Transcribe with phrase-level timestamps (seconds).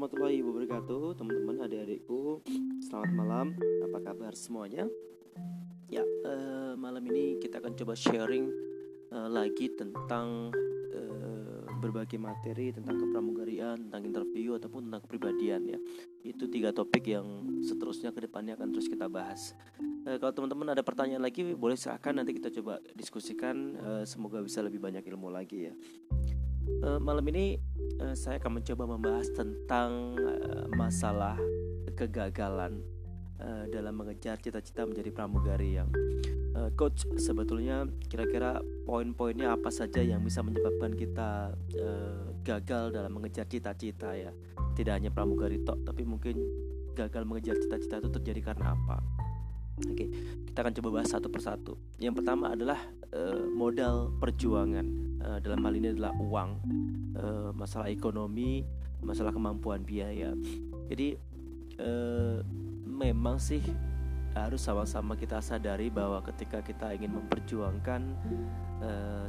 [0.00, 2.40] warahmatullahi wabarakatuh Teman-teman adik-adikku.
[2.88, 3.46] Selamat malam.
[3.84, 4.88] Apa kabar semuanya?
[5.92, 8.48] Ya uh, malam ini kita akan coba sharing
[9.12, 10.56] uh, Lagi tentang
[10.96, 15.78] uh, Berbagai materi tentang kepramugarian Tentang interview ataupun tentang kepribadian ya.
[16.24, 19.52] Itu tiga topik yang seterusnya ke depannya akan terus kita bahas.
[20.08, 23.76] Uh, Kalau teman-teman ada pertanyaan lagi Boleh silahkan nanti kita coba diskusikan.
[23.76, 25.76] Uh, Semoga bisa lebih banyak ilmu lagi ya.
[26.80, 27.60] Uh, malam ini
[28.00, 31.36] uh, saya akan mencoba membahas tentang uh, masalah
[31.94, 32.80] kegagalan
[33.38, 35.92] uh, dalam mengejar cita-cita menjadi pramugari yang
[36.76, 41.56] coach sebetulnya kira-kira poin-poinnya apa saja yang bisa menyebabkan kita
[42.42, 44.34] gagal dalam mengejar cita-cita ya
[44.74, 46.36] tidak hanya pramugari tok tapi mungkin
[46.92, 48.98] gagal mengejar cita-cita itu terjadi karena apa
[49.80, 50.12] Oke,
[50.44, 51.80] kita akan coba bahas satu persatu.
[51.96, 52.76] Yang pertama adalah
[53.56, 55.09] modal perjuangan.
[55.20, 56.50] Uh, dalam hal ini adalah uang,
[57.12, 58.64] uh, masalah ekonomi,
[59.04, 60.32] masalah kemampuan biaya.
[60.88, 61.16] Jadi
[61.76, 62.40] uh,
[62.88, 63.60] memang sih
[64.32, 68.14] harus sama-sama kita sadari bahwa ketika kita ingin memperjuangkan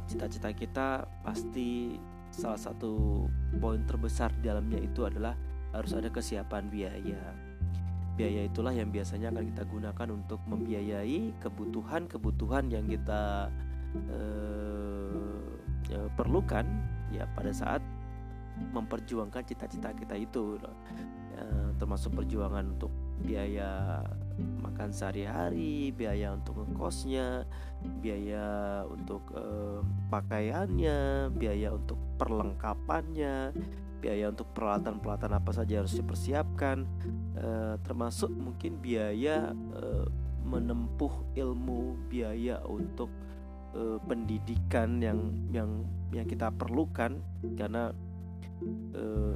[0.06, 0.88] cita-cita uh, kita,
[1.26, 1.98] pasti
[2.32, 3.26] salah satu
[3.60, 5.36] poin terbesar di dalamnya itu adalah
[5.76, 7.20] harus ada kesiapan biaya
[8.16, 13.48] biaya itulah yang biasanya akan kita gunakan untuk membiayai kebutuhan-kebutuhan yang kita
[16.16, 16.64] perlukan
[17.12, 17.82] ya pada saat
[18.72, 24.02] memperjuangkan cita-cita kita itu uh, termasuk perjuangan untuk biaya
[24.60, 27.46] makan sehari-hari, biaya untuk ngekosnya,
[28.02, 28.46] biaya
[28.88, 33.54] untuk uh, pakaiannya, biaya untuk perlengkapannya,
[34.02, 36.82] biaya untuk peralatan-peralatan apa saja harus dipersiapkan
[37.38, 40.06] uh, termasuk mungkin biaya uh,
[40.42, 43.08] menempuh ilmu biaya untuk
[43.76, 45.20] uh, pendidikan yang
[45.52, 45.70] yang
[46.12, 47.20] yang kita perlukan
[47.56, 47.92] karena
[48.96, 49.34] uh,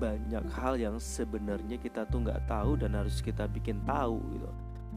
[0.00, 4.48] banyak hal yang sebenarnya kita tuh nggak tahu dan harus kita bikin tahu gitu.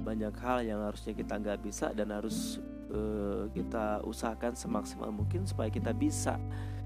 [0.02, 2.64] Banyak hal yang harusnya kita nggak bisa dan harus
[2.96, 6.40] uh, kita usahakan semaksimal mungkin supaya kita bisa.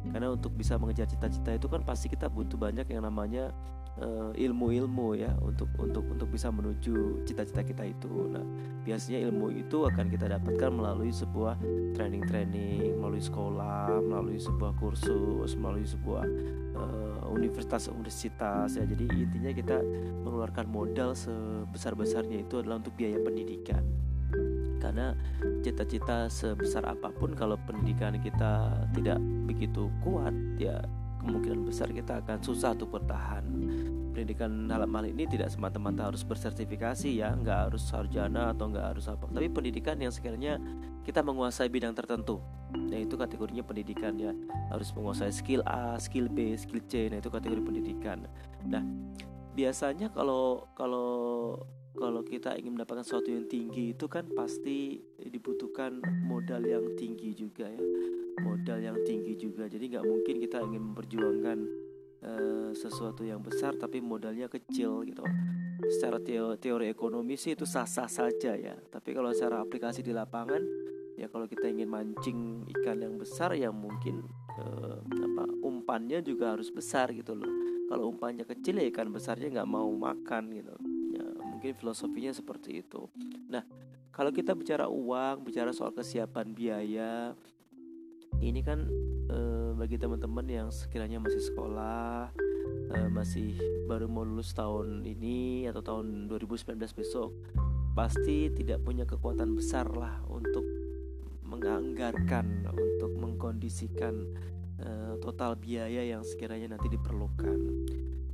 [0.09, 3.53] Karena untuk bisa mengejar cita-cita itu kan pasti kita butuh banyak yang namanya
[4.37, 8.29] ilmu-ilmu uh, ya untuk untuk untuk bisa menuju cita-cita kita itu.
[8.29, 8.45] Nah,
[8.85, 11.57] biasanya ilmu itu akan kita dapatkan melalui sebuah
[11.97, 16.25] training-training, melalui sekolah, melalui sebuah kursus, melalui sebuah
[16.77, 18.83] uh, universitas-universitas ya.
[18.85, 19.77] Jadi intinya kita
[20.21, 23.81] mengeluarkan modal sebesar-besarnya itu adalah untuk biaya pendidikan
[24.77, 25.17] karena
[25.65, 29.17] cita-cita sebesar apa pun kalau pendidikan kita tidak
[29.49, 30.79] begitu kuat ya
[31.27, 33.43] kemungkinan besar kita akan susah untuk bertahan.
[34.15, 39.05] Pendidikan dalam hal ini tidak semata-mata harus bersertifikasi ya nggak harus sarjana atau nggak harus
[39.11, 39.27] apa.
[39.29, 40.57] Tapi pendidikan yang sekiranya
[41.03, 44.31] kita menguasai bidang tertentu nah itu kategorinya pendidikan ya.
[44.71, 48.25] Harus menguasai skill A skill B skill C nah itu kategori pendidikan.
[48.65, 48.83] Nah
[49.53, 51.09] biasanya kalau kalau
[51.97, 55.97] kalau kita ingin mendapatkan sesuatu yang tinggi itu kan pasti dibutuhkan
[56.29, 57.81] modal yang tinggi juga ya
[58.41, 59.65] modal yang tinggi juga.
[59.65, 61.57] Jadi nggak mungkin kita ingin memperjuangkan
[62.23, 65.23] uh, sesuatu yang besar tapi modalnya kecil gitu.
[65.87, 68.75] Secara teori, teori ekonomi sih itu sah-sah saja ya.
[68.77, 70.61] Tapi kalau secara aplikasi di lapangan
[71.17, 74.21] ya kalau kita ingin mancing ikan yang besar ya mungkin
[74.61, 77.49] uh, apa umpannya juga harus besar gitu loh.
[77.87, 80.75] Kalau umpannya kecil ya ikan besarnya nggak mau makan gitu.
[81.57, 83.09] Mungkin filosofinya seperti itu.
[83.49, 83.65] Nah,
[84.13, 87.33] kalau kita bicara uang, bicara soal kesiapan biaya,
[88.41, 88.85] ini kan
[89.27, 89.37] e,
[89.73, 92.31] bagi teman-teman yang sekiranya masih sekolah,
[92.91, 93.57] e, masih
[93.89, 97.33] baru mau lulus tahun ini atau tahun 2019 besok,
[97.97, 100.63] pasti tidak punya kekuatan besar lah untuk
[101.47, 104.13] menganggarkan, untuk mengkondisikan
[104.77, 104.89] e,
[105.23, 107.59] total biaya yang sekiranya nanti diperlukan.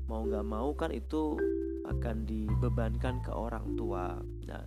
[0.10, 1.38] Mau nggak mau kan itu
[1.84, 4.20] akan dibebankan ke orang tua.
[4.48, 4.64] Nah,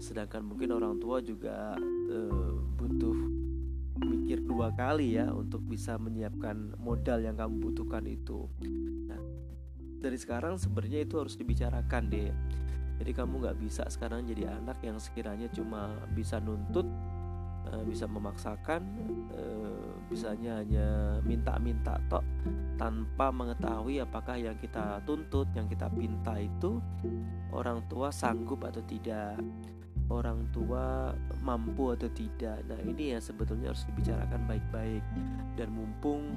[0.00, 1.76] sedangkan mungkin orang tua juga
[2.08, 2.18] e,
[2.80, 3.16] butuh
[4.30, 8.46] mikir dua kali ya untuk bisa menyiapkan modal yang kamu butuhkan itu.
[9.10, 9.18] Nah,
[9.98, 12.30] dari sekarang sebenarnya itu harus dibicarakan deh.
[13.02, 16.86] Jadi kamu nggak bisa sekarang jadi anak yang sekiranya cuma bisa nuntut,
[17.74, 18.86] e, bisa memaksakan,
[19.34, 19.42] e,
[20.06, 22.22] bisanya hanya minta-minta tok
[22.78, 26.78] tanpa mengetahui apakah yang kita tuntut, yang kita pinta itu
[27.50, 29.42] orang tua sanggup atau tidak,
[30.10, 32.66] orang tua mampu atau tidak.
[32.66, 35.02] Nah, ini ya sebetulnya harus dibicarakan baik-baik
[35.54, 36.34] dan mumpung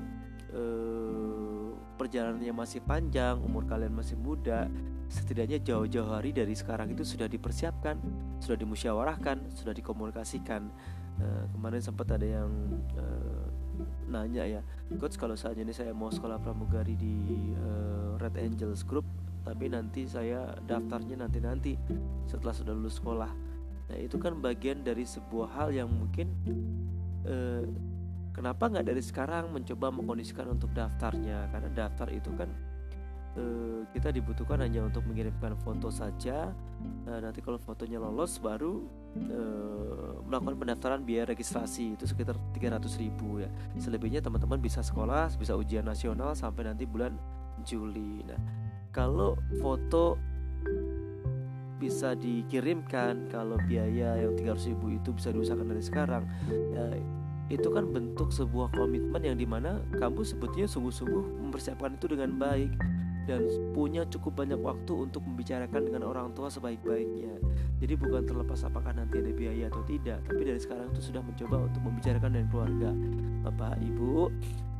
[0.53, 4.69] eh, perjalanannya masih panjang, umur kalian masih muda,
[5.09, 7.97] setidaknya jauh-jauh hari dari sekarang itu sudah dipersiapkan,
[8.41, 10.69] sudah dimusyawarahkan, sudah dikomunikasikan.
[11.13, 12.49] Uh, kemarin sempat ada yang
[12.97, 13.45] uh,
[14.09, 14.61] nanya ya
[14.97, 19.05] coach kalau saat ini saya mau sekolah pramugari di uh, Red Angels Group
[19.45, 21.77] tapi nanti saya daftarnya nanti-nanti
[22.25, 23.29] setelah sudah lulus sekolah
[23.91, 26.31] nah itu kan bagian dari sebuah hal yang mungkin
[27.27, 27.63] uh,
[28.33, 31.47] kenapa nggak dari sekarang mencoba mengkondisikan untuk daftarnya?
[31.53, 32.49] Karena daftar itu kan
[33.37, 36.51] uh, kita dibutuhkan hanya untuk mengirimkan foto saja.
[37.07, 38.83] Uh, nanti kalau fotonya lolos baru
[39.29, 43.49] uh, melakukan pendaftaran biaya registrasi itu sekitar 300 ribu ya.
[43.77, 47.15] Selebihnya teman-teman bisa sekolah bisa ujian nasional sampai nanti bulan
[47.61, 48.25] Juli.
[48.25, 48.41] Nah
[48.93, 50.17] kalau foto
[51.83, 56.23] bisa dikirimkan kalau biaya yang 300 ribu itu bisa diusahakan dari sekarang.
[56.71, 56.95] Ya,
[57.51, 62.71] itu kan bentuk sebuah komitmen yang di mana kamu sebetulnya sungguh-sungguh mempersiapkan itu dengan baik
[63.27, 67.35] dan punya cukup banyak waktu untuk membicarakan dengan orang tua sebaik-baiknya.
[67.83, 71.67] Jadi bukan terlepas apakah nanti ada biaya atau tidak tapi dari sekarang itu sudah mencoba
[71.67, 72.89] untuk membicarakan dengan keluarga.
[73.43, 74.31] Bapak ibu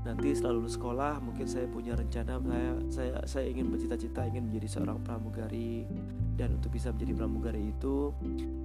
[0.04, 4.68] nanti setelah lulus sekolah mungkin saya punya rencana saya saya saya ingin bercita-cita ingin menjadi
[4.80, 5.88] seorang pramugari
[6.34, 8.10] dan untuk bisa menjadi pramugari itu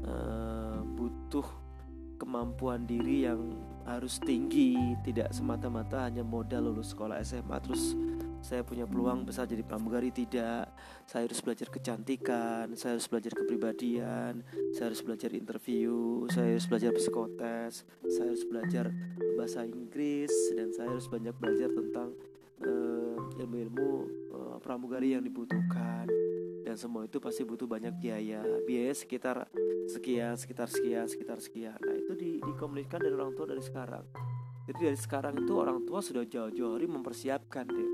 [0.09, 1.44] uh, butuh
[2.19, 3.55] kemampuan diri yang
[3.87, 4.75] harus tinggi.
[5.05, 7.94] Tidak semata-mata hanya modal lulus sekolah SMA terus
[8.38, 10.11] saya punya peluang besar jadi pramugari?
[10.11, 10.65] Tidak.
[11.06, 14.44] Saya harus belajar kecantikan saya harus belajar kepribadian
[14.76, 18.93] saya harus belajar interview saya harus belajar psikotes saya harus belajar
[19.41, 22.12] bahasa Inggris dan saya harus banyak belajar tentang
[22.61, 23.91] uh, ilmu-ilmu
[24.37, 26.06] uh, pramugari yang dibutuhkan
[26.69, 28.44] dan semua itu pasti butuh banyak biaya.
[28.69, 29.49] Biaya sekitar
[29.88, 31.81] sekian sekitar sekian sekitar sekian.
[31.81, 34.05] Nah itu di, dikomunikasikan dari orang tua dari sekarang.
[34.69, 37.91] Jadi dari sekarang itu orang tua sudah jauh-jauh hari mempersiapkan deh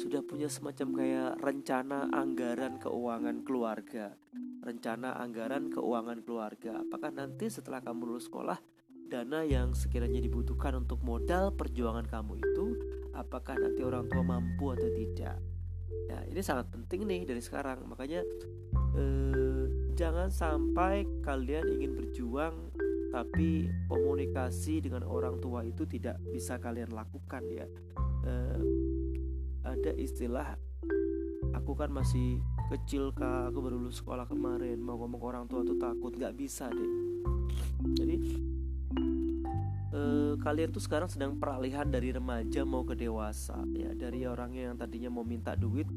[0.00, 4.16] sudah punya semacam kayak rencana anggaran keuangan keluarga.
[4.64, 6.80] Rencana anggaran keuangan keluarga.
[6.80, 8.56] Apakah nanti setelah kamu lulus sekolah
[9.12, 12.66] dana yang sekiranya dibutuhkan untuk modal perjuangan kamu itu
[13.12, 15.49] apakah nanti orang tua mampu atau tidak
[16.10, 17.86] ya ini sangat penting nih dari sekarang.
[17.86, 18.26] Makanya
[18.98, 19.64] eh,
[19.94, 22.54] jangan sampai kalian ingin berjuang
[23.10, 27.66] tapi komunikasi dengan orang tua itu tidak bisa kalian lakukan ya.
[28.26, 28.60] Eh,
[29.66, 30.56] ada istilah
[31.52, 32.38] aku kan masih
[32.70, 33.50] kecil kak.
[33.50, 34.78] Aku baru lulus sekolah kemarin.
[34.78, 36.14] Mau ngomong ke orang tua tuh takut.
[36.14, 36.90] Nggak bisa deh.
[37.98, 38.16] Jadi
[39.90, 43.90] eh, kalian tuh sekarang sedang peralihan dari remaja mau ke dewasa ya.
[43.90, 45.90] Dari orang yang tadinya mau minta duit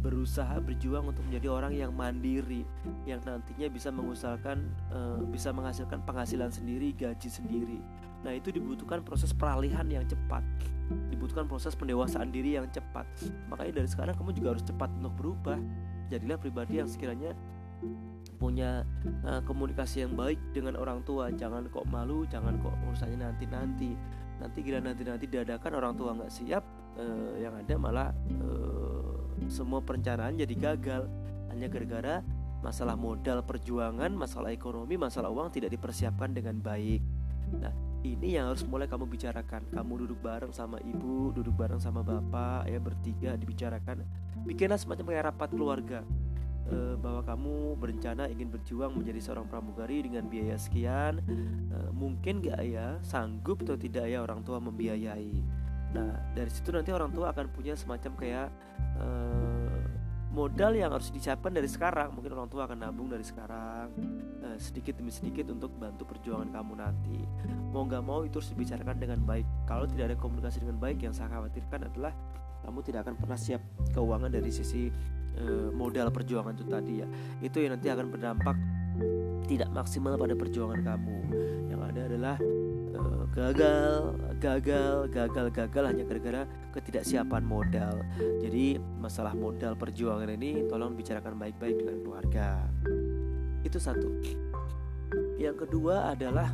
[0.00, 2.64] berusaha berjuang untuk menjadi orang yang mandiri
[3.04, 7.78] yang nantinya bisa mengusahakan uh, bisa menghasilkan penghasilan sendiri gaji sendiri.
[8.24, 10.40] Nah itu dibutuhkan proses peralihan yang cepat.
[11.12, 13.04] Dibutuhkan proses pendewasaan diri yang cepat.
[13.52, 15.60] Makanya dari sekarang kamu juga harus cepat untuk berubah.
[16.08, 17.36] Jadilah pribadi yang sekiranya
[18.40, 18.88] punya
[19.24, 21.28] uh, komunikasi yang baik dengan orang tua.
[21.32, 23.90] Jangan kok malu jangan kok urusannya nanti nanti
[24.40, 26.64] nanti kira nanti nanti dadakan orang tua nggak siap
[26.96, 28.08] uh, yang ada malah
[28.40, 28.99] uh,
[29.48, 31.08] semua perencanaan jadi gagal
[31.48, 32.20] hanya gara-gara
[32.60, 37.00] masalah modal perjuangan, masalah ekonomi, masalah uang tidak dipersiapkan dengan baik.
[37.56, 37.72] Nah,
[38.04, 39.64] ini yang harus mulai kamu bicarakan.
[39.72, 44.04] Kamu duduk bareng sama ibu, duduk bareng sama bapak, ya bertiga dibicarakan.
[44.44, 46.00] Bikinlah semacam kayak rapat keluarga
[46.68, 51.20] e, bahwa kamu berencana ingin berjuang menjadi seorang pramugari dengan biaya sekian.
[51.24, 55.59] E, mungkin gak ya sanggup atau tidak ya orang tua membiayai.
[55.90, 58.48] Nah, dari situ nanti orang tua akan punya semacam kayak
[58.98, 59.82] uh,
[60.30, 62.14] modal yang harus disiapkan dari sekarang.
[62.14, 63.90] Mungkin orang tua akan nabung dari sekarang
[64.46, 67.18] uh, sedikit demi sedikit untuk bantu perjuangan kamu nanti.
[67.74, 69.46] Mau nggak mau itu harus dibicarakan dengan baik.
[69.66, 72.14] Kalau tidak ada komunikasi dengan baik, yang saya khawatirkan adalah
[72.60, 74.86] kamu tidak akan pernah siap keuangan dari sisi
[75.42, 77.06] uh, modal perjuangan itu tadi ya.
[77.42, 78.56] Itu yang nanti akan berdampak
[79.50, 81.18] tidak maksimal pada perjuangan kamu.
[81.66, 82.36] Yang ada adalah
[83.30, 86.42] gagal, gagal, gagal, gagal hanya gara-gara
[86.74, 87.94] ketidaksiapan modal.
[88.42, 92.48] Jadi masalah modal perjuangan ini tolong bicarakan baik-baik dengan keluarga.
[93.62, 94.08] Itu satu.
[95.38, 96.50] Yang kedua adalah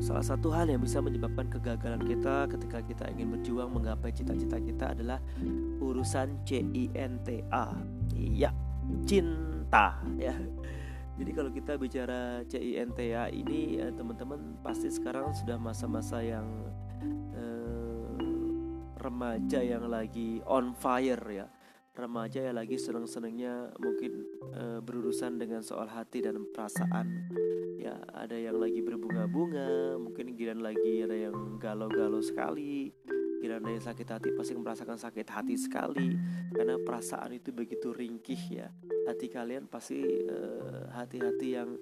[0.00, 4.96] salah satu hal yang bisa menyebabkan kegagalan kita ketika kita ingin berjuang menggapai cita-cita kita
[4.96, 5.20] adalah
[5.78, 7.64] urusan CINTA.
[8.16, 8.50] Iya,
[9.04, 10.34] cinta ya.
[11.20, 16.48] Jadi kalau kita bicara CINTA ini ya, teman-teman pasti sekarang sudah masa-masa yang
[17.36, 18.16] eh,
[18.96, 21.44] remaja yang lagi on fire ya.
[21.92, 24.12] Remaja yang lagi seneng-senengnya mungkin
[24.56, 27.28] eh, berurusan dengan soal hati dan perasaan.
[27.76, 32.96] Ya, ada yang lagi berbunga-bunga, mungkin giliran lagi ada yang galau-galau sekali
[33.40, 36.12] Kirana yang sakit hati pasti merasakan sakit hati sekali.
[36.52, 38.68] Karena perasaan itu begitu ringkih ya.
[39.08, 41.72] Hati kalian pasti eh, hati-hati yang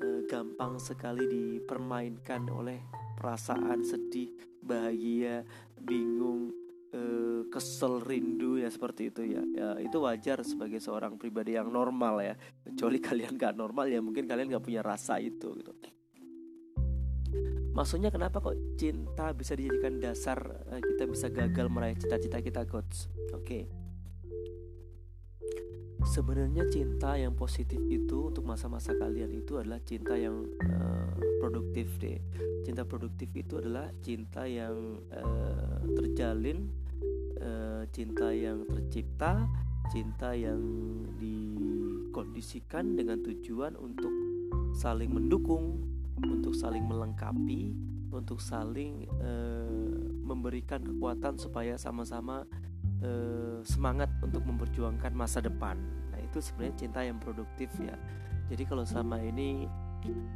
[0.00, 2.80] uh, gampang sekali dipermainkan oleh
[3.20, 4.32] perasaan sedih
[4.64, 5.44] bahagia
[5.76, 6.50] bingung
[6.96, 9.42] eh, kesel rindu ya seperti itu ya.
[9.52, 12.34] Ya itu wajar sebagai seorang pribadi yang normal ya.
[12.64, 15.76] Kecuali kalian gak normal ya mungkin kalian gak punya rasa itu gitu
[17.72, 20.38] maksudnya kenapa kok cinta bisa dijadikan dasar
[20.72, 23.08] eh, kita bisa gagal meraih cita-cita kita coach?
[23.32, 23.42] Oke.
[23.42, 23.64] Okay
[26.02, 32.18] sebenarnya cinta yang positif itu untuk masa-masa kalian itu adalah cinta yang uh, produktif deh
[32.66, 36.70] cinta produktif itu adalah cinta yang uh, terjalin
[37.38, 39.46] uh, cinta yang tercipta
[39.90, 40.62] cinta yang
[41.18, 44.10] dikondisikan dengan tujuan untuk
[44.74, 45.91] saling mendukung
[46.26, 47.74] untuk saling melengkapi
[48.12, 52.44] untuk saling uh, memberikan kekuatan supaya sama-sama
[53.02, 55.74] Eh, semangat untuk memperjuangkan masa depan.
[56.14, 57.98] Nah, itu sebenarnya cinta yang produktif ya.
[58.46, 59.66] Jadi kalau selama ini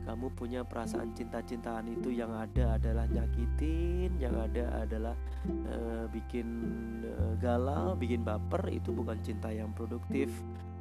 [0.02, 5.14] kamu punya perasaan cinta-cintaan itu yang ada adalah nyakitin, yang ada adalah
[5.46, 6.46] uh, bikin
[7.06, 10.34] uh, galau, bikin baper, itu bukan cinta yang produktif.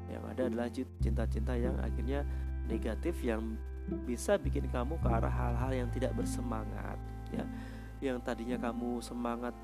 [0.09, 2.25] Yang ada adalah cinta-cinta yang akhirnya
[2.65, 3.61] negatif yang
[4.05, 6.97] bisa bikin kamu ke arah hal-hal yang tidak bersemangat
[7.33, 7.45] ya.
[8.03, 9.55] Yang tadinya kamu semangat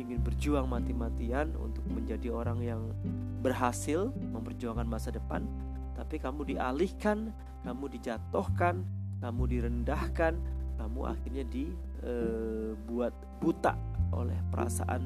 [0.00, 2.82] ingin berjuang mati-matian untuk menjadi orang yang
[3.44, 5.44] berhasil memperjuangkan masa depan,
[5.94, 7.30] tapi kamu dialihkan,
[7.62, 8.82] kamu dijatuhkan,
[9.20, 10.34] kamu direndahkan,
[10.80, 13.74] kamu akhirnya dibuat eh, buta
[14.16, 15.02] oleh perasaan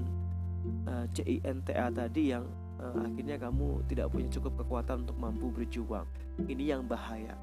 [0.86, 2.44] uh, eh, CINTA tadi yang
[2.80, 6.06] uh, akhirnya kamu tidak punya cukup kekuatan untuk mampu berjuang.
[6.46, 7.34] Ini yang bahaya.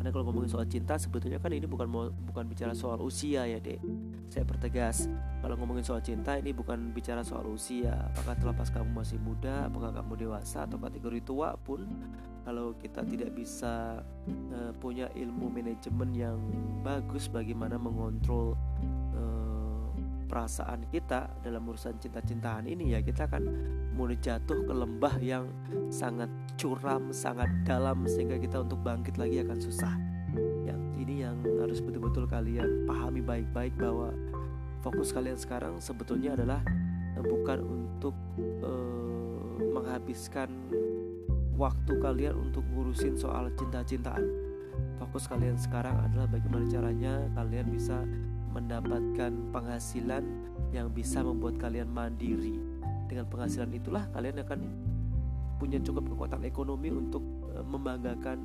[0.00, 1.84] Karena kalau ngomongin soal cinta sebetulnya kan ini bukan
[2.32, 3.84] bukan bicara soal usia ya dek.
[4.32, 5.12] Saya pertegas
[5.44, 7.92] kalau ngomongin soal cinta ini bukan bicara soal usia.
[8.08, 11.84] Apakah terlepas kamu masih muda, apakah kamu dewasa atau kategori tua pun
[12.48, 14.00] kalau kita tidak bisa
[14.56, 16.40] uh, punya ilmu manajemen yang
[16.80, 18.56] bagus bagaimana mengontrol
[19.12, 19.84] uh,
[20.32, 23.44] perasaan kita dalam urusan cinta-cintaan ini ya kita akan
[23.94, 25.44] mulai jatuh ke lembah yang
[25.90, 29.94] sangat curam, sangat dalam sehingga kita untuk bangkit lagi akan susah.
[30.66, 34.14] Yang ini yang harus betul-betul kalian pahami baik-baik bahwa
[34.80, 36.60] fokus kalian sekarang sebetulnya adalah
[37.18, 38.16] eh, bukan untuk
[38.64, 40.48] uh, menghabiskan
[41.60, 44.24] waktu kalian untuk ngurusin soal cinta-cintaan.
[44.96, 48.04] Fokus kalian sekarang adalah bagaimana caranya kalian bisa
[48.52, 50.24] mendapatkan penghasilan
[50.72, 52.69] yang bisa membuat kalian mandiri.
[53.10, 54.60] Dengan penghasilan itulah kalian akan
[55.58, 58.38] punya cukup kekuatan ekonomi untuk uh, membanggakan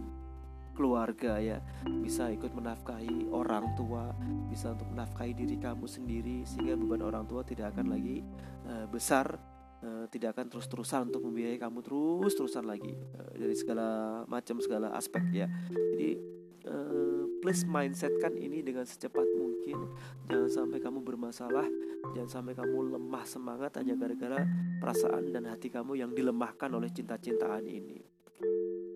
[0.74, 1.62] keluarga ya.
[1.86, 4.12] Bisa ikut menafkahi orang tua
[4.50, 8.26] bisa untuk menafkahi diri kamu sendiri sehingga beban orang tua tidak akan lagi
[8.68, 9.38] uh, besar
[9.86, 15.24] uh, tidak akan terus-terusan untuk membiayai kamu terus-terusan lagi uh, dari segala macam segala aspek
[15.32, 15.48] ya.
[15.72, 16.35] Jadi
[16.68, 19.90] uh, please mindsetkan ini dengan secepat mungkin
[20.30, 21.66] jangan sampai kamu bermasalah
[22.14, 24.46] Jangan sampai kamu lemah semangat hanya gara-gara
[24.78, 27.98] perasaan dan hati kamu yang dilemahkan oleh cinta-cintaan ini.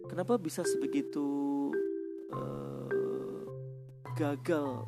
[0.05, 1.25] Kenapa bisa sebegitu
[2.33, 2.89] uh,
[4.13, 4.85] gagal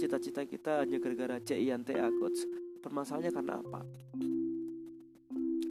[0.00, 2.40] cita-cita kita hanya gara-gara CINTA coach?
[2.80, 3.80] Permasalahannya karena apa?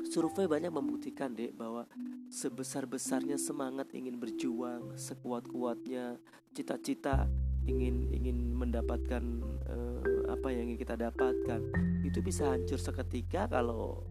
[0.10, 1.90] Survei banyak membuktikan deh bahwa
[2.34, 6.18] sebesar-besarnya semangat ingin berjuang, sekuat-kuatnya
[6.58, 7.30] cita-cita
[7.70, 9.22] ingin ingin mendapatkan
[9.70, 11.62] uh, apa yang ingin kita dapatkan.
[12.02, 14.02] Itu bisa hancur seketika kalau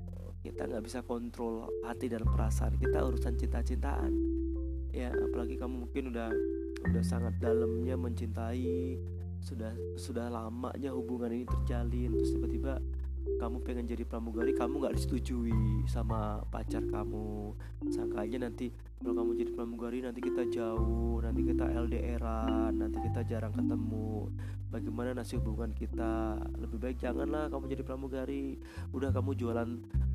[0.46, 4.14] kita nggak bisa kontrol hati dan perasaan kita urusan cinta-cintaan.
[4.94, 6.30] Ya apalagi kamu mungkin udah
[6.94, 9.02] udah sangat dalamnya mencintai
[9.42, 12.78] sudah sudah lamanya hubungan ini terjalin terus tiba-tiba
[13.42, 17.54] kamu pengen jadi pramugari kamu nggak disetujui sama pacar kamu.
[17.90, 18.70] Sangka aja nanti
[19.02, 24.30] kalau kamu jadi pramugari nanti kita jauh nanti kita LDRan nanti kita jarang ketemu.
[24.70, 26.38] Bagaimana nasib hubungan kita?
[26.54, 28.62] Lebih baik janganlah kamu jadi pramugari.
[28.94, 29.68] Udah kamu jualan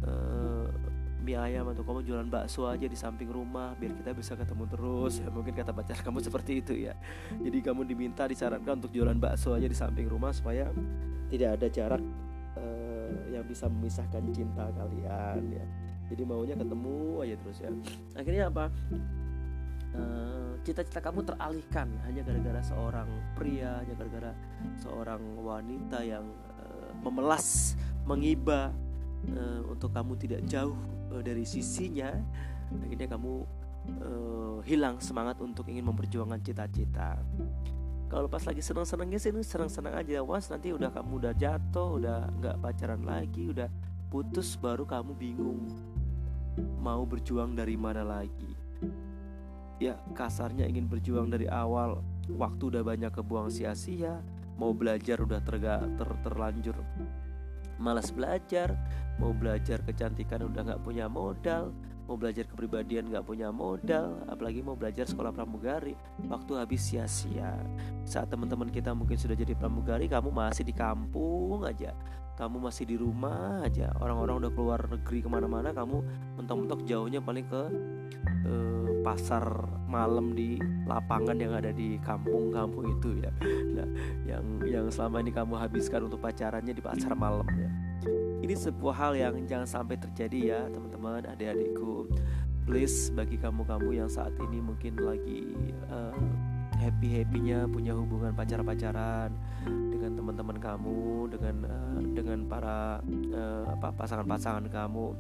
[0.08, 0.68] uh,
[1.20, 5.20] mie ayam atau kamu jualan bakso aja di samping rumah biar kita bisa ketemu terus.
[5.20, 6.96] Ya mungkin kata pacar kamu seperti itu ya.
[7.44, 10.72] Jadi kamu diminta disarankan untuk jualan bakso aja di samping rumah supaya
[11.28, 12.02] tidak ada jarak
[13.32, 15.66] yang bisa memisahkan cinta kalian ya.
[16.08, 17.72] Jadi maunya ketemu aja terus ya.
[18.16, 18.66] Akhirnya apa?
[19.98, 24.32] Eh, cita-cita kamu teralihkan hanya gara-gara seorang pria hanya gara-gara
[24.84, 26.28] seorang wanita yang
[26.60, 28.76] uh, memelas mengiba
[29.32, 30.76] uh, untuk kamu tidak jauh
[31.16, 32.12] uh, dari sisinya.
[32.84, 33.48] Akhirnya kamu
[34.68, 37.16] hilang semangat untuk ingin memperjuangkan cita-cita
[38.08, 40.24] kalau pas lagi seneng-senengnya sih seneng-seneng aja.
[40.24, 43.68] Was nanti udah kamu udah jatuh udah nggak pacaran lagi udah
[44.08, 45.68] putus baru kamu bingung
[46.80, 48.56] mau berjuang dari mana lagi.
[49.78, 52.02] Ya kasarnya ingin berjuang dari awal.
[52.28, 54.20] Waktu udah banyak kebuang sia-sia
[54.58, 56.76] mau belajar udah terga ter, terlanjur
[57.78, 58.74] malas belajar
[59.22, 61.70] mau belajar kecantikan udah nggak punya modal
[62.08, 65.94] mau belajar kepribadian nggak punya modal apalagi mau belajar sekolah pramugari
[66.26, 67.60] waktu habis sia-sia.
[68.08, 71.92] Saat teman-teman kita mungkin sudah jadi pramugari kamu masih di kampung aja
[72.38, 73.90] kamu masih di rumah aja.
[73.98, 76.06] Orang-orang udah keluar negeri ke mana-mana kamu
[76.38, 77.62] mentok-mentok jauhnya paling ke
[78.46, 83.32] eh, pasar malam di lapangan yang ada di kampung kamu itu ya.
[83.74, 83.88] Nah,
[84.30, 87.70] yang yang selama ini kamu habiskan untuk pacarannya di pasar malam ya.
[88.38, 92.12] Ini sebuah hal yang jangan sampai terjadi ya teman-teman adik-adikku.
[92.68, 95.56] Please bagi kamu-kamu yang saat ini mungkin lagi
[95.88, 96.16] uh, eh,
[96.84, 99.32] happy happynya punya hubungan pacar-pacaran
[99.66, 103.00] dengan teman-teman kamu dengan uh, dengan para
[103.32, 103.64] uh,
[103.96, 105.16] pasangan-pasangan kamu.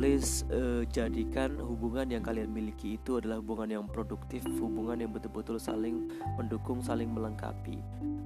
[0.00, 5.60] Please uh, jadikan hubungan yang kalian miliki itu adalah hubungan yang produktif hubungan yang betul-betul
[5.60, 6.08] saling
[6.40, 7.76] mendukung saling melengkapi.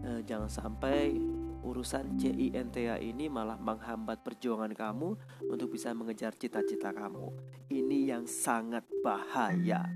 [0.04, 1.18] Uh, jangan sampai
[1.64, 5.16] urusan CINTA ini malah menghambat perjuangan kamu
[5.49, 7.33] untuk bisa mengejar cita-cita kamu.
[7.73, 9.88] Ini yang sangat bahaya.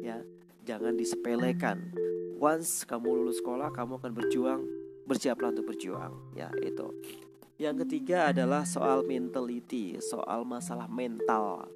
[0.00, 0.24] Ya,
[0.64, 1.92] jangan disepelekan.
[2.40, 4.60] Once kamu lulus sekolah, kamu akan berjuang,
[5.04, 6.32] bersiaplah untuk berjuang.
[6.32, 6.88] Ya, itu.
[7.60, 11.68] Yang ketiga adalah soal mentality, soal masalah mental.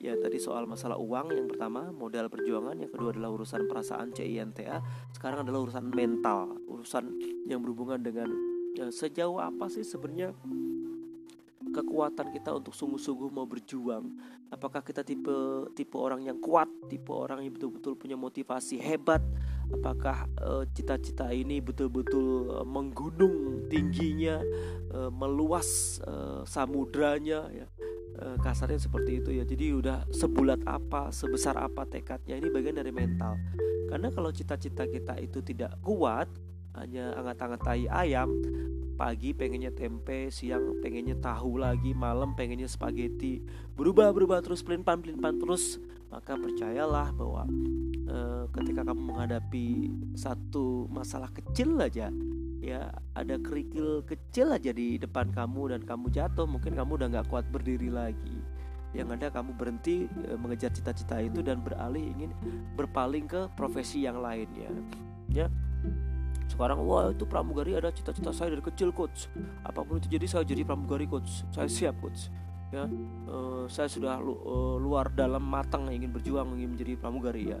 [0.00, 4.80] Ya tadi soal masalah uang yang pertama modal perjuangan yang kedua adalah urusan perasaan CINTA
[5.12, 8.32] sekarang adalah urusan mental urusan yang berhubungan dengan
[8.90, 10.34] sejauh apa sih sebenarnya
[11.70, 14.10] kekuatan kita untuk sungguh-sungguh mau berjuang?
[14.50, 19.22] Apakah kita tipe tipe orang yang kuat tipe orang yang betul-betul punya motivasi hebat?
[19.70, 24.42] Apakah eh, cita-cita uh, ini betul-betul uh, menggunung tingginya
[24.90, 26.02] uh, meluas
[26.44, 27.68] samudranya ya?
[28.20, 29.48] Kasarnya seperti itu ya.
[29.48, 33.38] Jadi udah sebulat apa sebesar apa tekadnya ini bagian dari mental.
[33.88, 36.28] Karena kalau cita-cita kita itu tidak kuat
[36.78, 38.30] hanya angat-angat tai ayam.
[39.00, 43.40] Pagi pengennya tempe siang pengennya tahu lagi malam pengennya spaghetti.
[43.72, 45.80] Berubah berubah terus pelin pan pelin pan terus.
[46.12, 47.48] Maka percayalah bahwa
[48.04, 48.18] e,
[48.60, 52.10] ketika kamu menghadapi satu masalah kecil aja
[52.60, 57.28] ya ada kerikil kecil aja di depan kamu dan kamu jatuh mungkin kamu udah nggak
[57.32, 58.36] kuat berdiri lagi.
[58.92, 62.36] Yang ada kamu berhenti e, mengejar cita-cita itu dan beralih ingin
[62.76, 64.68] berpaling ke profesi yang lainnya
[65.30, 65.46] ya
[66.50, 69.30] sekarang wah itu pramugari ada cita-cita saya dari kecil coach.
[69.62, 71.46] Apa pun itu jadi saya jadi pramugari coach.
[71.54, 72.26] Saya siap coach.
[72.70, 72.86] Ya
[73.30, 77.58] uh, saya sudah lu, uh, luar dalam matang ingin berjuang ingin menjadi pramugari ya.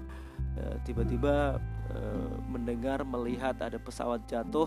[0.58, 1.62] Uh, tiba-tiba
[1.94, 4.66] uh, mendengar melihat ada pesawat jatuh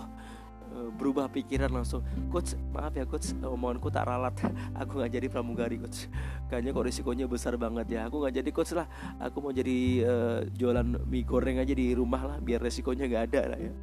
[0.74, 2.02] berubah pikiran langsung
[2.34, 4.34] coach maaf ya coach omonganku tak ralat.
[4.82, 6.10] Aku nggak jadi pramugari coach.
[6.50, 8.10] Kayaknya kok risikonya besar banget ya.
[8.10, 8.90] Aku nggak jadi coach lah.
[9.22, 13.42] Aku mau jadi uh, jualan mie goreng aja di rumah lah biar resikonya nggak ada
[13.54, 13.74] lah ya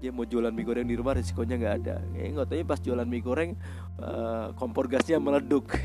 [0.00, 1.96] dia mau jualan mie goreng di rumah risikonya nggak ada.
[2.16, 3.52] Eh nggak tahu pas jualan mie goreng
[4.00, 5.76] uh, kompor gasnya meleduk.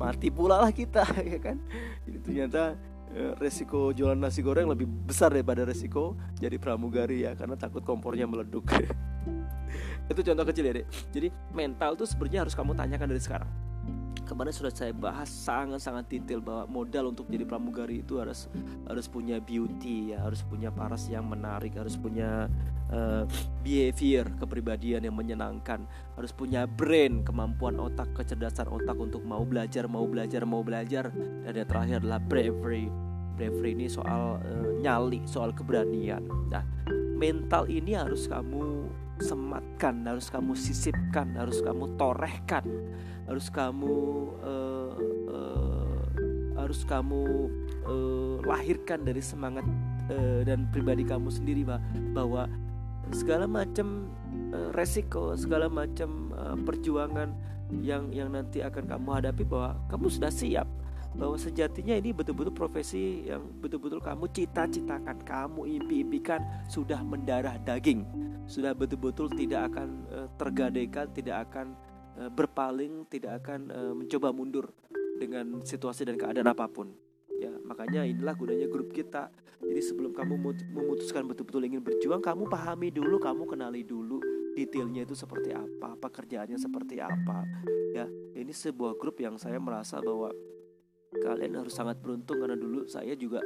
[0.00, 1.04] Mati pula lah kita
[1.36, 1.60] ya kan?
[2.08, 2.74] Jadi ternyata
[3.12, 8.24] uh, resiko jualan nasi goreng lebih besar daripada resiko jadi pramugari ya karena takut kompornya
[8.24, 8.64] meleduk.
[10.10, 10.86] Itu contoh kecil ya dek.
[11.12, 13.67] Jadi mental tuh sebenarnya harus kamu tanyakan dari sekarang
[14.28, 18.52] kemarin sudah saya bahas sangat-sangat detail bahwa modal untuk jadi pramugari itu harus
[18.84, 22.52] harus punya beauty ya, harus punya paras yang menarik, harus punya
[22.92, 23.24] uh,
[23.64, 30.04] behavior kepribadian yang menyenangkan, harus punya brain, kemampuan otak, kecerdasan otak untuk mau belajar, mau
[30.04, 31.08] belajar, mau belajar.
[31.48, 32.92] Dan yang terakhir adalah bravery.
[33.40, 36.20] Bravery ini soal uh, nyali, soal keberanian.
[36.52, 36.60] Nah,
[37.16, 38.77] mental ini harus kamu
[39.20, 42.64] sematkan, harus kamu sisipkan, harus kamu torehkan
[43.28, 43.96] harus kamu
[44.40, 44.92] uh,
[45.28, 46.00] uh,
[46.56, 47.52] harus kamu
[47.84, 49.68] uh, lahirkan dari semangat
[50.08, 51.78] uh, dan pribadi kamu sendiri bah,
[52.16, 52.48] bahwa
[53.12, 54.08] segala macam
[54.50, 57.36] uh, resiko segala macam uh, perjuangan
[57.84, 60.66] yang yang nanti akan kamu hadapi bahwa kamu sudah siap
[61.16, 68.04] bahwa sejatinya ini betul-betul profesi yang betul-betul kamu cita-citakan, kamu impi-impikan sudah mendarah daging,
[68.44, 71.78] sudah betul-betul tidak akan uh, tergadaikan, tidak akan
[72.18, 74.74] Eh, berpaling, tidak akan uh, mencoba mundur
[75.22, 76.90] dengan situasi dan keadaan apa pun.
[77.38, 79.30] Ya, makanya inilah gunanya grup kita.
[79.62, 80.34] Jadi sebelum kamu
[80.74, 84.18] memutuskan betul-betul ingin berjuang, kamu pahami dulu, kamu kenali dulu
[84.58, 87.46] detailnya itu seperti apa, pekerjaannya seperti apa.
[87.94, 90.34] Ya, ini sebuah grup yang saya merasa bahwa
[91.08, 93.40] kalian harus sangat beruntung karena dulu saya juga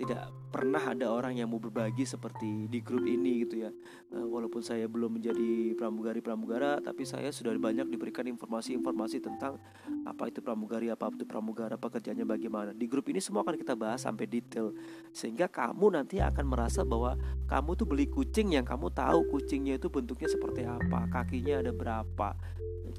[0.00, 3.70] tidak pernah ada orang yang mau berbagi seperti di grup ini gitu ya.
[4.08, 9.60] Uh, walaupun saya belum menjadi pramugari pramugara tapi saya sudah banyak diberikan informasi-informasi tentang
[10.08, 12.70] apa itu pramugari apa itu pramugara pekerjaannya bagaimana.
[12.72, 14.72] Di grup ini semua akan kita bahas sampai detail
[15.12, 19.92] sehingga kamu nanti akan merasa bahwa kamu tuh beli kucing yang kamu tahu kucingnya itu
[19.92, 22.32] bentuknya seperti apa kakinya ada berapa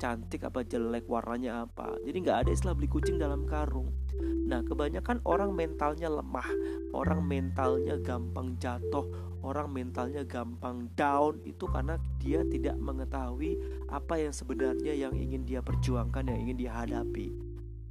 [0.01, 5.23] cantik apa jelek warnanya apa jadi nggak ada istilah beli kucing dalam karung Nah, kebanyakan
[5.23, 6.49] orang mentalnya lemah,
[6.91, 9.07] orang mentalnya gampang jatuh,
[9.41, 13.55] orang mentalnya gampang down itu karena dia tidak mengetahui
[13.87, 17.31] apa yang sebenarnya yang ingin dia perjuangkan, yang ingin dia hadapi.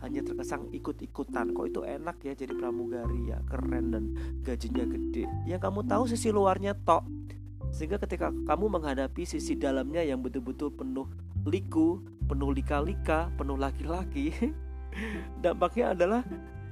[0.04, 1.52] Hanya terkesan ikut-ikutan.
[1.52, 4.04] Kok itu enak ya jadi pramugari ya, keren dan
[4.44, 5.24] gajinya gede.
[5.44, 7.04] Yang kamu tahu sisi luarnya tok.
[7.72, 11.06] Sehingga ketika kamu menghadapi sisi dalamnya yang betul-betul penuh
[11.46, 14.34] liku, penuh lika-lika, penuh laki-laki,
[15.44, 16.22] dampaknya adalah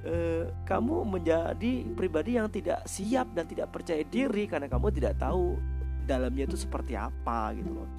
[0.05, 5.57] eh, kamu menjadi pribadi yang tidak siap dan tidak percaya diri karena kamu tidak tahu
[6.05, 7.89] dalamnya itu seperti apa gitu loh.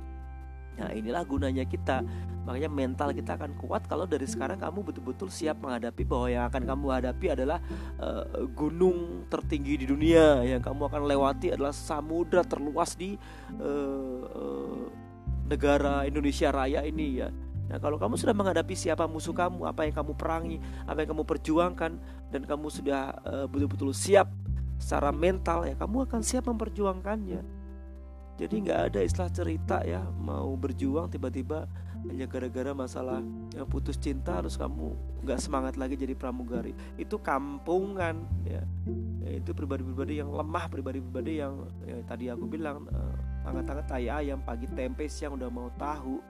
[0.80, 2.00] Nah inilah gunanya kita
[2.40, 6.62] Makanya mental kita akan kuat kalau dari sekarang kamu betul-betul siap menghadapi bahwa yang akan
[6.64, 7.62] kamu hadapi adalah
[8.00, 13.14] uh, gunung tertinggi di dunia Yang kamu akan lewati adalah samudra terluas di
[13.60, 14.88] uh,
[15.50, 17.28] negara Indonesia Raya ini ya
[17.70, 20.58] Nah, kalau kamu sudah menghadapi siapa musuh kamu, apa yang kamu perangi,
[20.90, 21.92] apa yang kamu perjuangkan,
[22.34, 24.26] dan kamu sudah uh, betul-betul siap
[24.82, 27.46] secara mental, ya kamu akan siap memperjuangkannya.
[28.42, 31.68] Jadi nggak ada istilah cerita ya mau berjuang tiba-tiba
[32.08, 33.20] hanya gara-gara masalah
[33.52, 36.72] yang putus cinta harus kamu nggak semangat lagi jadi pramugari.
[36.96, 38.64] Itu kampungan ya.
[39.20, 44.40] ya itu pribadi-pribadi yang lemah, pribadi-pribadi yang ya, tadi aku bilang uh, angkat-angkat tai ayam
[44.44, 46.20] pagi tempe siang udah mau tahu.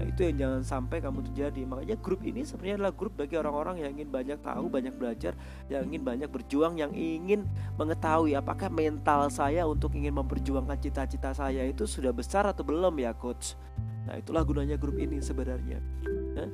[0.00, 1.60] Nah itu yang jangan sampai kamu terjadi.
[1.68, 5.36] Makanya grup ini sebenarnya adalah grup bagi orang-orang yang ingin banyak tahu, banyak belajar
[5.68, 7.44] Yang ingin banyak berjuang, yang ingin
[7.76, 13.12] mengetahui Apakah mental saya untuk ingin memperjuangkan cita-cita saya itu sudah besar atau belum ya
[13.12, 13.60] coach?
[14.08, 15.84] Nah itulah gunanya grup ini sebenarnya.
[16.32, 16.48] Nah,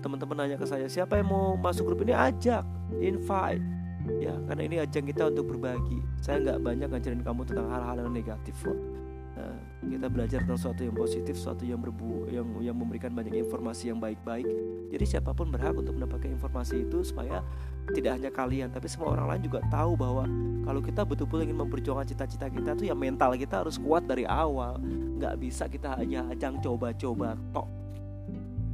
[0.00, 2.16] Teman-teman nanya ke saya Siapa yang mau masuk grup ini?
[2.16, 2.66] Ajak,
[2.98, 3.77] invite
[4.16, 8.12] Ya karena ini ajang kita untuk berbagi Saya nggak banyak ngajarin kamu tentang hal-hal yang
[8.16, 8.78] negatif kok
[9.38, 9.54] Nah,
[9.86, 14.02] kita belajar tentang sesuatu yang positif, sesuatu yang berbu yang yang memberikan banyak informasi yang
[14.02, 14.44] baik-baik.
[14.90, 17.46] Jadi siapa pun berhak untuk mendapatkan informasi itu supaya
[17.94, 20.26] tidak hanya kalian, tapi semua orang lain juga tahu bahwa
[20.66, 24.82] kalau kita betul-betul ingin memperjuangkan cita-cita kita tuh ya mental kita harus kuat dari awal.
[25.22, 27.68] Nggak bisa kita hanya ajang coba-coba tok.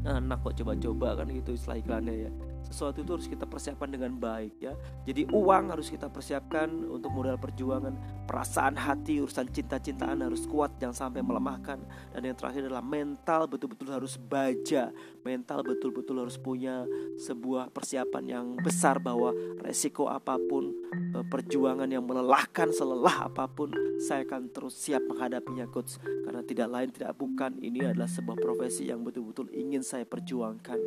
[0.05, 2.31] Enak kok coba-coba kan gitu istilah iklannya ya
[2.69, 4.75] sesuatu itu harus kita persiapkan dengan baik ya.
[5.05, 11.09] Jadi uang harus kita persiapkan untuk modal perjuangan, perasaan hati, urusan cinta-cintaan harus kuat jangan
[11.09, 11.79] sampai melemahkan
[12.15, 14.91] dan yang terakhir adalah mental betul-betul harus baja,
[15.23, 16.87] mental betul-betul harus punya
[17.19, 20.71] sebuah persiapan yang besar bahwa resiko apa pun,
[21.15, 26.69] e, perjuangan yang melelahkan selelah apa pun, saya akan terus siap menghadapinya coach karena tidak
[26.71, 30.79] lain tidak bukan ini adalah sebuah profesi yang betul-betul ingin saya perjuangkan.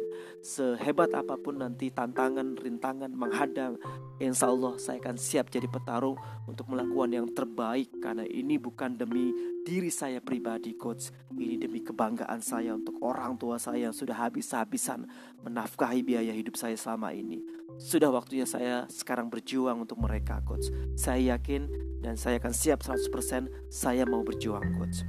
[0.41, 3.75] Sehebat apa pun nanti tantangan, rintangan menghadang,
[4.23, 6.15] insya Allah saya akan siap jadi petarung
[6.47, 9.35] untuk melakukan yang terbaik karena ini bukan demi
[9.67, 15.03] diri saya pribadi coach, ini demi kebanggaan saya untuk orang tua saya yang sudah habis-habisan
[15.43, 17.43] menafkahi biaya hidup saya selama ini.
[17.75, 20.71] Sudah waktunya saya sekarang berjuang untuk mereka coach.
[20.95, 21.67] Saya yakin
[21.99, 25.03] dan saya akan siap 100% saya mau berjuang coach.